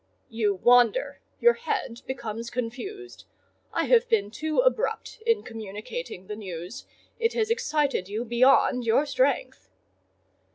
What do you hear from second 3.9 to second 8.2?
been too abrupt in communicating the news; it has excited